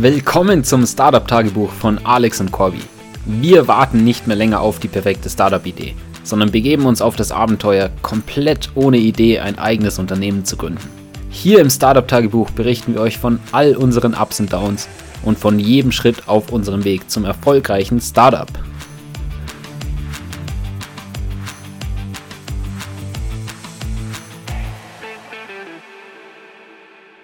[0.00, 2.78] Willkommen zum Startup-Tagebuch von Alex und Corby.
[3.24, 7.90] Wir warten nicht mehr länger auf die perfekte Startup-Idee, sondern begeben uns auf das Abenteuer,
[8.00, 10.88] komplett ohne Idee ein eigenes Unternehmen zu gründen.
[11.30, 14.88] Hier im Startup-Tagebuch berichten wir euch von all unseren Ups und Downs
[15.24, 18.46] und von jedem Schritt auf unserem Weg zum erfolgreichen Startup.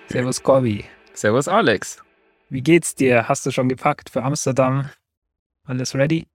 [0.08, 0.84] Servus Corby.
[1.12, 2.03] Servus Alex.
[2.54, 3.26] Wie geht's dir?
[3.26, 4.88] Hast du schon gepackt für Amsterdam?
[5.64, 6.28] Alles ready?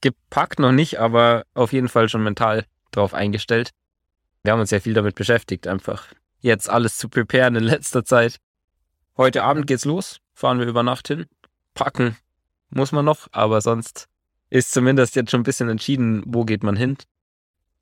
[0.00, 3.72] Gepackt noch nicht, aber auf jeden Fall schon mental drauf eingestellt.
[4.42, 6.06] Wir haben uns ja viel damit beschäftigt, einfach
[6.40, 8.38] jetzt alles zu preparen in letzter Zeit.
[9.18, 11.26] Heute Abend geht's los, fahren wir über Nacht hin.
[11.74, 12.16] Packen
[12.70, 14.08] muss man noch, aber sonst
[14.48, 16.96] ist zumindest jetzt schon ein bisschen entschieden, wo geht man hin.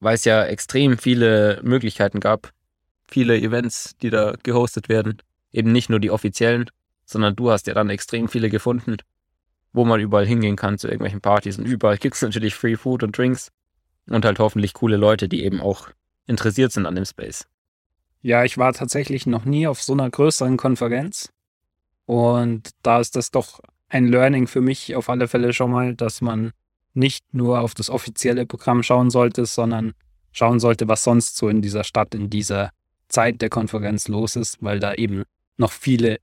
[0.00, 2.50] Weil es ja extrem viele Möglichkeiten gab,
[3.06, 5.23] viele Events, die da gehostet werden.
[5.52, 6.69] Eben nicht nur die offiziellen,
[7.10, 8.96] sondern du hast ja dann extrem viele gefunden,
[9.73, 11.58] wo man überall hingehen kann zu irgendwelchen Partys.
[11.58, 13.50] Und überall gibt es natürlich Free Food und Drinks
[14.08, 15.89] und halt hoffentlich coole Leute, die eben auch
[16.27, 17.47] interessiert sind an dem Space.
[18.22, 21.33] Ja, ich war tatsächlich noch nie auf so einer größeren Konferenz.
[22.06, 26.20] Und da ist das doch ein Learning für mich auf alle Fälle schon mal, dass
[26.20, 26.52] man
[26.92, 29.92] nicht nur auf das offizielle Programm schauen sollte, sondern
[30.33, 32.70] schauen sollte, was sonst so in dieser Stadt, in dieser
[33.08, 35.24] Zeit der Konferenz los ist, weil da eben
[35.56, 36.19] noch viele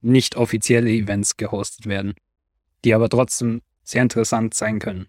[0.00, 2.14] nicht offizielle Events gehostet werden,
[2.84, 5.08] die aber trotzdem sehr interessant sein können.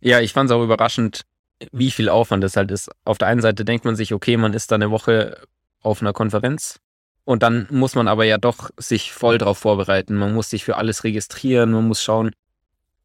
[0.00, 1.22] Ja, ich fand es auch überraschend,
[1.70, 2.90] wie viel Aufwand das halt ist.
[3.04, 5.38] Auf der einen Seite denkt man sich, okay, man ist da eine Woche
[5.80, 6.80] auf einer Konferenz
[7.24, 10.16] und dann muss man aber ja doch sich voll darauf vorbereiten.
[10.16, 12.32] Man muss sich für alles registrieren, man muss schauen,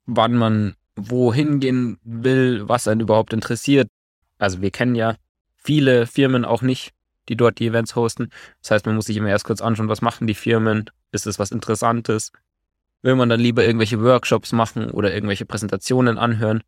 [0.05, 3.87] wann man wohin gehen will, was einen überhaupt interessiert.
[4.39, 5.15] Also wir kennen ja
[5.55, 6.93] viele Firmen auch nicht,
[7.29, 8.29] die dort die Events hosten.
[8.61, 11.39] Das heißt, man muss sich immer erst kurz anschauen, was machen die Firmen, ist es
[11.39, 12.31] was Interessantes?
[13.01, 16.63] Will man dann lieber irgendwelche Workshops machen oder irgendwelche Präsentationen anhören?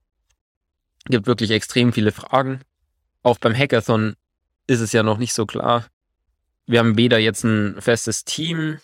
[1.06, 2.62] Gibt wirklich extrem viele Fragen.
[3.24, 4.16] Auch beim Hackathon
[4.68, 5.88] ist es ja noch nicht so klar.
[6.68, 8.78] Wir haben weder jetzt ein festes Team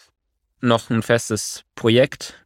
[0.59, 2.45] noch ein festes Projekt,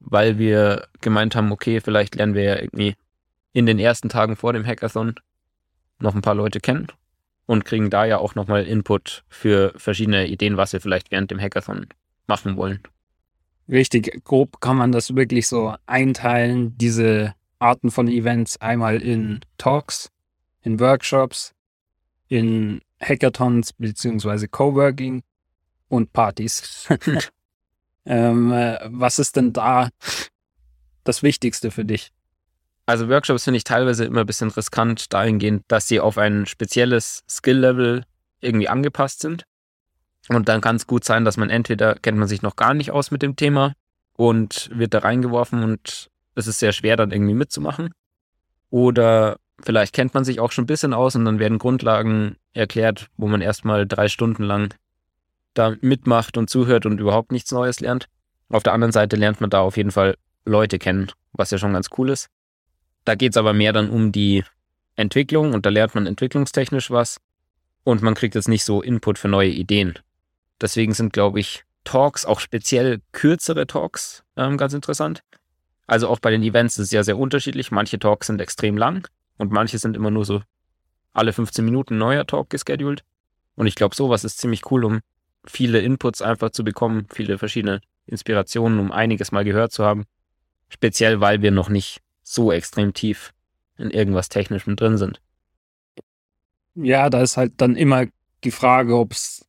[0.00, 2.94] weil wir gemeint haben, okay, vielleicht lernen wir ja irgendwie
[3.52, 5.16] in den ersten Tagen vor dem Hackathon
[5.98, 6.88] noch ein paar Leute kennen
[7.46, 11.40] und kriegen da ja auch nochmal Input für verschiedene Ideen, was wir vielleicht während dem
[11.40, 11.86] Hackathon
[12.26, 12.80] machen wollen.
[13.68, 20.10] Richtig, grob kann man das wirklich so einteilen, diese Arten von Events einmal in Talks,
[20.62, 21.54] in Workshops,
[22.28, 25.22] in Hackathons beziehungsweise Coworking
[25.88, 26.88] und Partys.
[28.04, 29.88] ähm, äh, was ist denn da
[31.04, 32.12] das Wichtigste für dich?
[32.86, 37.24] Also Workshops finde ich teilweise immer ein bisschen riskant dahingehend, dass sie auf ein spezielles
[37.28, 38.04] Skill-Level
[38.40, 39.44] irgendwie angepasst sind.
[40.28, 42.90] Und dann kann es gut sein, dass man entweder kennt man sich noch gar nicht
[42.90, 43.74] aus mit dem Thema
[44.16, 47.90] und wird da reingeworfen und es ist sehr schwer dann irgendwie mitzumachen.
[48.70, 53.08] Oder vielleicht kennt man sich auch schon ein bisschen aus und dann werden Grundlagen erklärt,
[53.16, 54.74] wo man erstmal drei Stunden lang
[55.54, 58.08] da mitmacht und zuhört und überhaupt nichts Neues lernt.
[58.48, 61.72] Auf der anderen Seite lernt man da auf jeden Fall Leute kennen, was ja schon
[61.72, 62.28] ganz cool ist.
[63.04, 64.44] Da geht es aber mehr dann um die
[64.96, 67.18] Entwicklung und da lernt man entwicklungstechnisch was
[67.82, 69.98] und man kriegt jetzt nicht so Input für neue Ideen.
[70.60, 75.22] Deswegen sind, glaube ich, Talks, auch speziell kürzere Talks, ähm, ganz interessant.
[75.86, 77.70] Also auch bei den Events ist es ja sehr unterschiedlich.
[77.70, 79.06] Manche Talks sind extrem lang
[79.36, 80.40] und manche sind immer nur so
[81.12, 83.04] alle 15 Minuten neuer Talk gescheduled.
[83.54, 85.00] Und ich glaube, sowas ist ziemlich cool, um
[85.44, 90.04] viele Inputs einfach zu bekommen, viele verschiedene Inspirationen, um einiges mal gehört zu haben.
[90.68, 93.32] Speziell, weil wir noch nicht so extrem tief
[93.78, 95.20] in irgendwas Technischem drin sind.
[96.74, 98.06] Ja, da ist halt dann immer
[98.42, 99.46] die Frage, ob es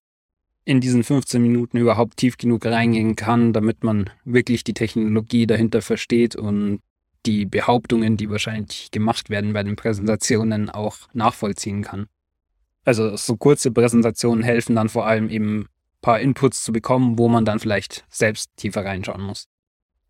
[0.63, 5.81] in diesen 15 Minuten überhaupt tief genug reingehen kann, damit man wirklich die Technologie dahinter
[5.81, 6.81] versteht und
[7.25, 12.07] die Behauptungen, die wahrscheinlich gemacht werden bei den Präsentationen, auch nachvollziehen kann.
[12.83, 15.67] Also so kurze Präsentationen helfen dann vor allem eben ein
[16.01, 19.47] paar Inputs zu bekommen, wo man dann vielleicht selbst tiefer reinschauen muss.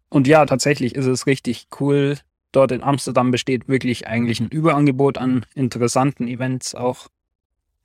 [0.09, 2.17] Und ja, tatsächlich ist es richtig cool.
[2.55, 7.09] Dort in Amsterdam besteht wirklich eigentlich ein Überangebot an interessanten Events auch.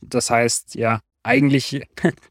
[0.01, 1.83] Das heißt, ja, eigentlich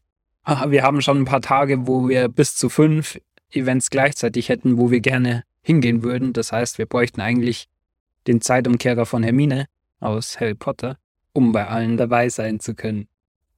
[0.66, 3.20] wir haben schon ein paar Tage, wo wir bis zu fünf
[3.50, 6.32] Events gleichzeitig hätten, wo wir gerne hingehen würden.
[6.32, 7.68] Das heißt, wir bräuchten eigentlich
[8.26, 9.66] den Zeitumkehrer von Hermine
[10.00, 10.96] aus Harry Potter,
[11.34, 13.06] um bei allen dabei sein zu können.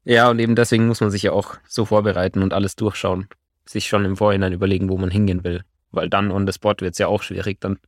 [0.02, 3.28] Ja, und eben deswegen muss man sich ja auch so vorbereiten und alles durchschauen.
[3.64, 5.62] Sich schon im Vorhinein überlegen, wo man hingehen will.
[5.92, 7.78] Weil dann on the spot wird es ja auch schwierig, dann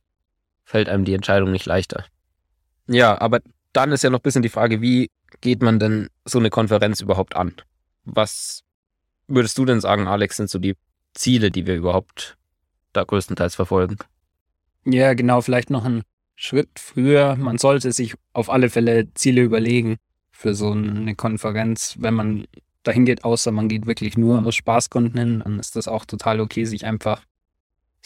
[0.65, 2.03] fällt einem die Entscheidung nicht leichter.
[2.87, 3.39] Ja, aber
[3.71, 5.09] dann ist ja noch ein bisschen die Frage, wie
[5.41, 7.53] geht man denn so eine Konferenz überhaupt an?
[8.03, 8.63] Was
[9.27, 10.75] würdest du denn sagen, Alex, sind so die
[11.13, 12.37] Ziele, die wir überhaupt
[12.93, 13.97] da größtenteils verfolgen.
[14.85, 16.03] Ja, genau, vielleicht noch ein
[16.35, 17.35] Schritt früher.
[17.35, 19.97] Man sollte sich auf alle Fälle Ziele überlegen
[20.31, 21.95] für so eine Konferenz.
[21.99, 22.45] Wenn man
[22.83, 26.39] dahin geht, außer man geht wirklich nur aus Spaßgründen hin, dann ist das auch total
[26.39, 27.23] okay, sich einfach,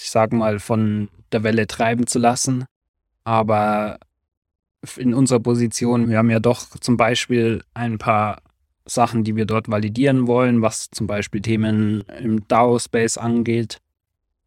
[0.02, 2.66] ich sag mal, von der Welle treiben zu lassen.
[3.24, 4.00] Aber
[4.96, 8.42] in unserer Position, wir haben ja doch zum Beispiel ein paar
[8.86, 13.80] Sachen, die wir dort validieren wollen, was zum Beispiel Themen im DAO-Space angeht,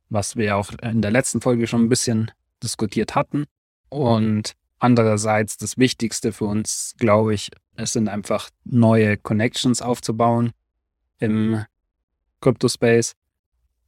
[0.08, 2.30] was wir auch in der letzten Folge schon ein bisschen
[2.62, 3.44] diskutiert hatten.
[3.88, 10.52] Und andererseits das Wichtigste für uns, glaube ich, es sind einfach neue Connections aufzubauen
[11.18, 11.64] im
[12.40, 13.12] Crypto-Space,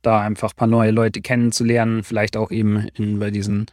[0.07, 3.67] da einfach ein paar neue Leute kennenzulernen, vielleicht auch eben in, bei diesen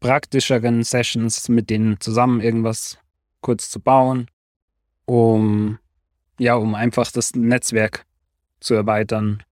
[0.00, 2.98] praktischeren Sessions mit denen zusammen irgendwas
[3.40, 4.28] kurz zu bauen,
[5.06, 5.78] um
[6.38, 8.04] ja, um einfach das Netzwerk
[8.60, 9.42] zu erweitern.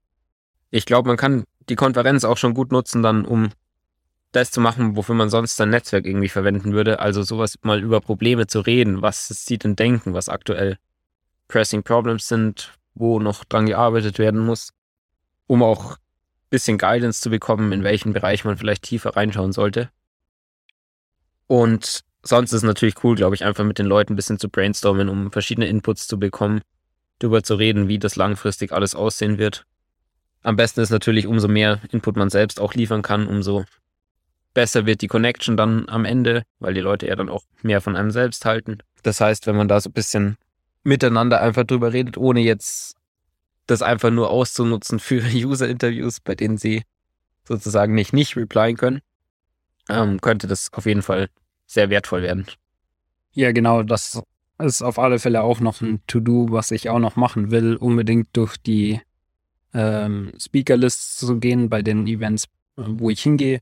[0.69, 3.49] Ich glaube, man kann die Konferenz auch schon gut nutzen, dann um
[4.31, 6.99] das zu machen, wofür man sonst sein Netzwerk irgendwie verwenden würde.
[6.99, 10.77] Also sowas mal über Probleme zu reden, was sie denn denken, was aktuell
[11.47, 14.73] Pressing Problems sind, wo noch dran gearbeitet werden muss,
[15.47, 19.89] um auch ein bisschen Guidance zu bekommen, in welchen Bereich man vielleicht tiefer reinschauen sollte.
[21.47, 24.49] Und sonst ist es natürlich cool, glaube ich, einfach mit den Leuten ein bisschen zu
[24.49, 26.61] brainstormen, um verschiedene Inputs zu bekommen,
[27.19, 29.65] darüber zu reden, wie das langfristig alles aussehen wird.
[30.41, 33.65] Am besten ist natürlich, umso mehr Input man selbst auch liefern kann, umso
[34.53, 37.95] besser wird die Connection dann am Ende, weil die Leute ja dann auch mehr von
[37.95, 38.79] einem selbst halten.
[39.03, 40.37] Das heißt, wenn man da so ein bisschen
[40.83, 42.95] miteinander einfach drüber redet, ohne jetzt
[43.67, 46.83] das einfach nur auszunutzen für User-Interviews, bei denen sie
[47.45, 49.01] sozusagen nicht nicht replyen können,
[49.89, 51.29] ähm, könnte das auf jeden Fall
[51.65, 52.45] sehr wertvoll werden.
[53.33, 54.21] Ja, genau, das
[54.59, 58.29] ist auf alle Fälle auch noch ein To-Do, was ich auch noch machen will, unbedingt
[58.33, 59.01] durch die
[59.73, 62.45] ähm, Speaker-Lists zu gehen bei den Events,
[62.75, 63.59] wo ich hingehe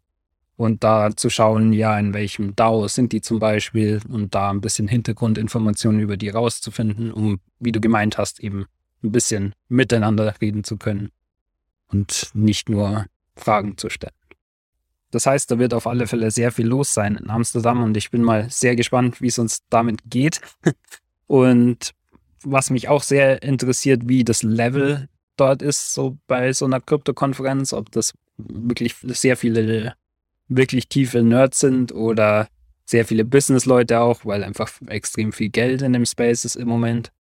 [0.58, 4.62] und da zu schauen, ja, in welchem DAO sind die zum Beispiel und da ein
[4.62, 8.66] bisschen Hintergrundinformationen über die rauszufinden, um, wie du gemeint hast, eben
[9.04, 11.12] ein bisschen miteinander reden zu können
[11.88, 13.06] und nicht nur
[13.36, 14.14] Fragen zu stellen.
[15.12, 18.12] Das heißt, da wird auf alle Fälle sehr viel los sein in Amsterdam und ich
[18.12, 20.40] bin mal sehr gespannt, wie es uns damit geht.
[21.28, 21.92] und
[22.44, 27.74] was mich auch sehr interessiert, wie das Level dort ist, so bei so einer Krypto-Konferenz,
[27.74, 29.96] ob das wirklich sehr viele
[30.48, 32.48] wirklich tiefe Nerds sind oder
[32.86, 37.12] sehr viele Business-Leute auch, weil einfach extrem viel Geld in dem Space ist im Moment.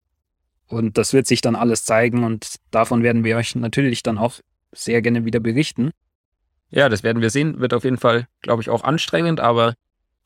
[0.71, 4.35] Und das wird sich dann alles zeigen und davon werden wir euch natürlich dann auch
[4.71, 5.91] sehr gerne wieder berichten.
[6.69, 7.59] Ja, das werden wir sehen.
[7.59, 9.73] Wird auf jeden Fall, glaube ich, auch anstrengend, aber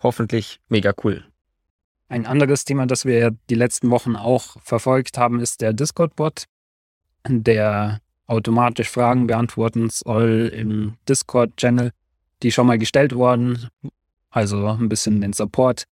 [0.01, 1.25] hoffentlich mega cool.
[2.07, 6.45] Ein anderes Thema, das wir die letzten Wochen auch verfolgt haben, ist der Discord-Bot,
[7.27, 11.91] der automatisch Fragen beantworten soll im Discord-Channel
[12.43, 13.69] die schon mal gestellt wurden,
[14.29, 15.85] also ein bisschen den Support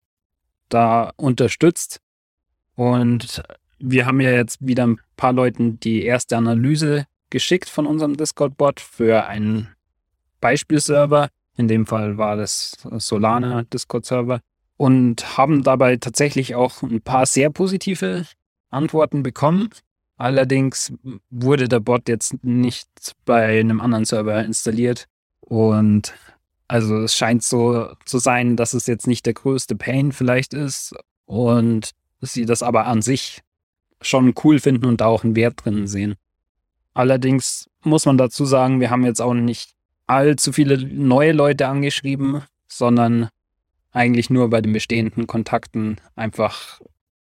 [0.68, 2.00] da unterstützt.
[2.74, 3.42] Und
[3.82, 8.80] wir haben ja jetzt wieder ein paar Leuten die erste Analyse geschickt von unserem Discord-Bot
[8.80, 9.68] für einen
[10.40, 11.28] Beispielserver.
[11.56, 14.40] In dem Fall war das Solana Discord-Server.
[14.76, 18.24] Und haben dabei tatsächlich auch ein paar sehr positive
[18.70, 19.68] Antworten bekommen.
[20.16, 20.92] Allerdings
[21.30, 22.88] wurde der Bot jetzt nicht
[23.24, 25.06] bei einem anderen Server installiert.
[25.40, 26.14] Und
[26.68, 30.94] also es scheint so zu sein, dass es jetzt nicht der größte Pain vielleicht ist
[31.26, 33.42] und sie das aber an sich
[34.02, 36.14] schon cool finden und da auch einen Wert drin sehen.
[36.94, 39.72] Allerdings muss man dazu sagen, wir haben jetzt auch nicht
[40.06, 43.28] allzu viele neue Leute angeschrieben, sondern
[43.92, 46.80] eigentlich nur bei den bestehenden Kontakten einfach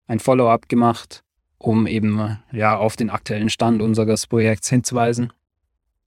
[0.07, 1.23] ein Follow-up gemacht,
[1.59, 5.33] um eben ja auf den aktuellen Stand unseres Projekts hinzuweisen.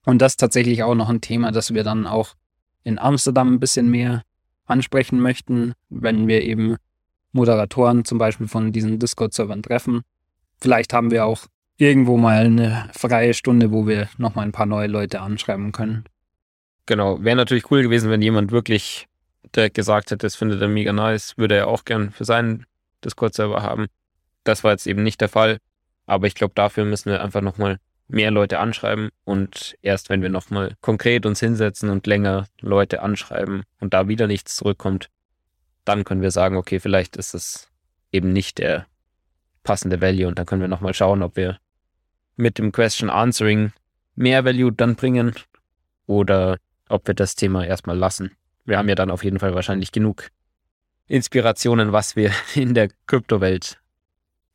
[0.05, 2.35] Und das ist tatsächlich auch noch ein Thema, das wir dann auch
[2.83, 4.23] in Amsterdam ein bisschen mehr
[4.65, 6.77] ansprechen möchten, wenn wir eben
[7.31, 10.01] Moderatoren zum Beispiel von diesen Discord-Servern treffen.
[10.59, 11.45] Vielleicht haben wir auch
[11.77, 16.05] irgendwo mal eine freie Stunde, wo wir nochmal ein paar neue Leute anschreiben können.
[16.85, 19.07] Genau, wäre natürlich cool gewesen, wenn jemand wirklich
[19.55, 22.65] direkt gesagt hätte, das findet er mega nice, würde er auch gern für seinen
[23.03, 23.87] Discord-Server haben.
[24.43, 25.57] Das war jetzt eben nicht der Fall,
[26.05, 30.29] aber ich glaube, dafür müssen wir einfach nochmal mehr Leute anschreiben und erst wenn wir
[30.29, 35.09] nochmal konkret uns hinsetzen und länger Leute anschreiben und da wieder nichts zurückkommt,
[35.83, 37.69] dann können wir sagen, okay, vielleicht ist es
[38.11, 38.85] eben nicht der
[39.67, 41.59] passende Value und dann können wir nochmal schauen, ob wir
[42.37, 43.73] mit dem Question Answering
[44.15, 45.35] mehr Value dann bringen
[46.05, 46.57] oder
[46.87, 48.31] ob wir das Thema erstmal lassen.
[48.63, 50.29] Wir haben ja dann auf jeden Fall wahrscheinlich genug
[51.07, 53.77] Inspirationen, was wir in der Kryptowelt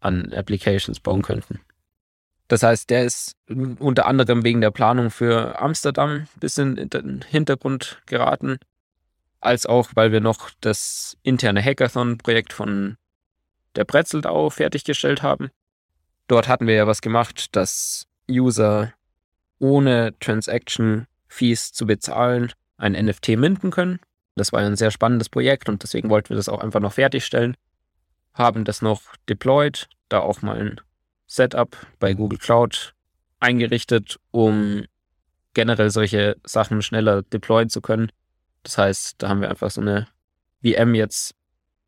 [0.00, 1.60] an Applications bauen könnten.
[2.48, 3.36] Das heißt, der ist
[3.78, 8.58] unter anderem wegen der Planung für Amsterdam ein bisschen in den Hintergrund geraten,
[9.40, 12.96] als auch, weil wir noch das interne Hackathon-Projekt von
[13.76, 15.50] der Brezeldau fertiggestellt haben.
[16.28, 18.92] Dort hatten wir ja was gemacht, dass User
[19.58, 24.00] ohne Transaction Fees zu bezahlen ein NFT minden können.
[24.34, 27.56] Das war ein sehr spannendes Projekt und deswegen wollten wir das auch einfach noch fertigstellen.
[28.34, 30.80] Haben das noch deployed, da auch mal ein
[31.26, 32.94] Setup bei Google Cloud
[33.40, 34.84] eingerichtet, um
[35.54, 38.10] generell solche Sachen schneller deployen zu können.
[38.62, 40.08] Das heißt, da haben wir einfach so eine
[40.62, 41.34] VM jetzt,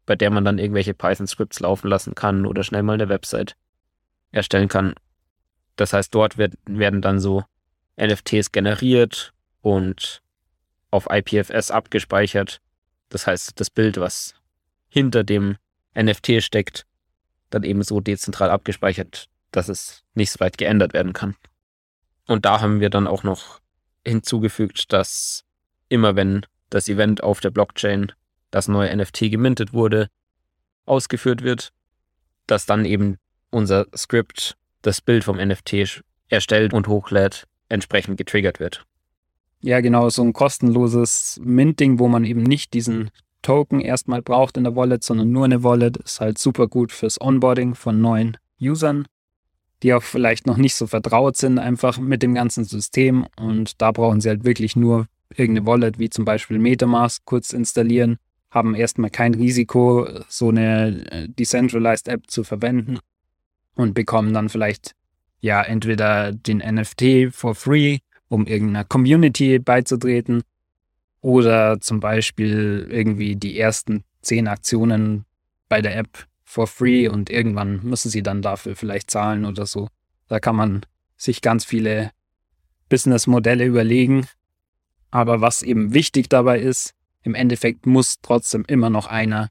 [0.07, 3.57] bei der man dann irgendwelche Python-Scripts laufen lassen kann oder schnell mal eine Website
[4.33, 4.95] erstellen kann.
[5.77, 7.45] Das heißt, dort wird, werden dann so
[7.97, 10.23] NFTs generiert und
[10.91, 12.61] auf IPFS abgespeichert.
[13.09, 14.35] Das heißt, das Bild, was
[14.89, 15.57] hinter dem
[15.97, 16.87] NFT steckt,
[17.51, 21.37] dann eben so dezentral abgespeichert, dass es nicht so weit geändert werden kann.
[22.27, 23.61] Und da haben wir dann auch noch
[24.05, 25.45] hinzugefügt, dass
[25.89, 28.13] immer wenn das Event auf der Blockchain,
[28.55, 30.07] das neue NFT gemintet wurde,
[30.87, 31.73] ausgeführt wird,
[32.47, 33.17] dass dann eben
[33.51, 38.87] unser Skript das Bild vom NFT erstellt und hochlädt, entsprechend getriggert wird.
[39.61, 43.11] Ja, genau, so ein kostenloses Minting, wo man eben nicht diesen
[43.43, 47.21] Token erstmal braucht in der Wallet, sondern nur eine Wallet, ist halt super gut fürs
[47.21, 49.07] Onboarding von neuen Usern,
[49.83, 53.91] die auch vielleicht noch nicht so vertraut sind einfach mit dem ganzen System und da
[53.91, 58.19] brauchen sie halt wirklich nur irgendeine Wallet wie zum Beispiel Metamask kurz installieren,
[58.55, 63.01] haben erstmal kein Risiko, so eine äh, Decentralized App zu verwenden
[63.75, 64.95] und bekommen dann vielleicht
[65.41, 70.43] ja entweder den NFT for free, um irgendeiner Community beizutreten,
[71.21, 75.25] oder zum Beispiel irgendwie die ersten zehn Aktionen
[75.69, 79.89] bei der App for free und irgendwann müssen sie dann dafür vielleicht zahlen oder so.
[80.29, 82.11] Da kann man sich ganz viele
[82.91, 84.27] Businessmodelle überlegen.
[85.11, 86.95] Aber was eben wichtig dabei ist,
[87.25, 89.49] im Endeffekt muss trotzdem immer noch einer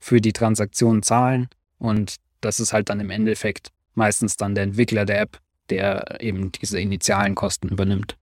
[0.00, 5.04] für die Transaktion zahlen und das ist halt dann im Endeffekt meistens dann der Entwickler
[5.04, 5.38] der App,
[5.70, 8.16] der eben diese initialen Kosten übernimmt.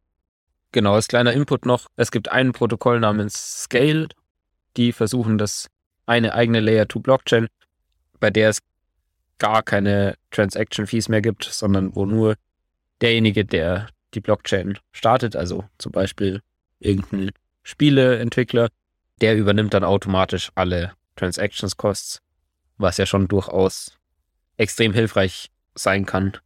[0.72, 4.08] Genau, als kleiner Input noch, es gibt ein Protokoll namens Scale,
[4.76, 5.68] die versuchen das
[6.06, 7.48] eine eigene Layer 2 Blockchain,
[8.20, 8.58] bei der es
[9.38, 12.36] gar keine Transaction Fees mehr gibt, sondern wo nur
[13.00, 16.42] derjenige, der die Blockchain startet, also zum Beispiel
[16.78, 17.30] irgendein
[17.62, 18.68] Spieleentwickler,
[19.20, 22.20] der übernimmt dann automatisch alle Transactions Costs,
[22.78, 23.96] was ja schon durchaus
[24.56, 26.36] extrem hilfreich sein kann,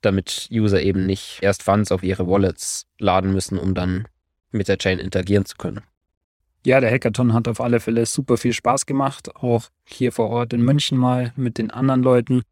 [0.00, 4.06] damit User eben nicht erst Funds auf ihre Wallets laden müssen, um dann
[4.50, 5.82] mit der Chain interagieren zu können.
[6.64, 10.52] Ja, der Hackathon hat auf alle Fälle super viel Spaß gemacht, auch hier vor Ort
[10.52, 12.42] in München mal mit den anderen Leuten.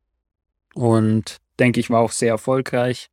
[0.74, 3.10] Und denke ich, war auch sehr erfolgreich.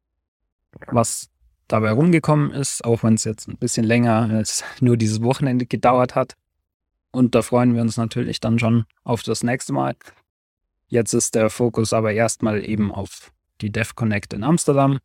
[0.88, 1.31] Was
[1.72, 6.16] dabei rumgekommen ist, auch wenn es jetzt ein bisschen länger als nur dieses Wochenende gedauert
[6.16, 6.36] hat.
[7.12, 9.96] Und da freuen wir uns natürlich dann schon auf das nächste Mal.
[10.88, 15.00] Jetzt ist der Fokus aber erstmal eben auf die Dev Connect in Amsterdam.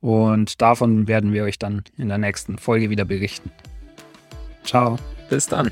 [0.00, 3.50] Und davon werden wir euch dann in der nächsten Folge wieder berichten.
[4.64, 4.96] Ciao.
[5.30, 5.70] Bis dann.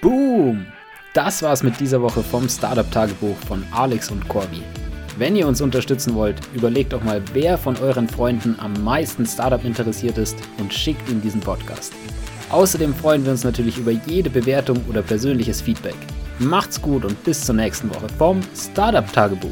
[0.00, 0.66] Boom!
[1.12, 4.62] Das war's mit dieser Woche vom Startup Tagebuch von Alex und Corby.
[5.18, 9.64] Wenn ihr uns unterstützen wollt, überlegt doch mal, wer von euren Freunden am meisten Startup
[9.64, 11.92] interessiert ist und schickt ihm diesen Podcast.
[12.50, 15.96] Außerdem freuen wir uns natürlich über jede Bewertung oder persönliches Feedback.
[16.38, 19.50] Macht's gut und bis zur nächsten Woche vom Startup Tagebuch.